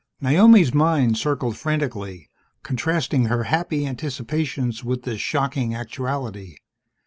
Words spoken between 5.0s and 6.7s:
this shocking actuality.